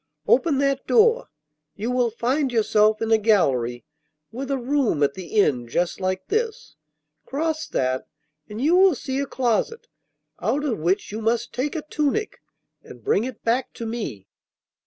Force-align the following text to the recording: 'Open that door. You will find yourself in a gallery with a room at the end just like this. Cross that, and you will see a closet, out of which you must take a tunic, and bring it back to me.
'Open 0.27 0.57
that 0.57 0.87
door. 0.87 1.27
You 1.75 1.91
will 1.91 2.09
find 2.09 2.51
yourself 2.51 3.03
in 3.03 3.11
a 3.11 3.19
gallery 3.19 3.85
with 4.31 4.49
a 4.49 4.57
room 4.57 5.03
at 5.03 5.13
the 5.13 5.39
end 5.39 5.69
just 5.69 5.99
like 5.99 6.25
this. 6.27 6.75
Cross 7.27 7.67
that, 7.67 8.07
and 8.49 8.59
you 8.59 8.75
will 8.75 8.95
see 8.95 9.19
a 9.19 9.27
closet, 9.27 9.85
out 10.41 10.63
of 10.65 10.79
which 10.79 11.11
you 11.11 11.21
must 11.21 11.53
take 11.53 11.75
a 11.75 11.83
tunic, 11.83 12.41
and 12.81 13.03
bring 13.03 13.25
it 13.25 13.43
back 13.43 13.73
to 13.73 13.85
me. 13.85 14.25